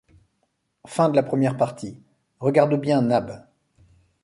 [0.87, 2.01] fin de la première partie
[2.39, 3.45] «Regarde bien, Nab.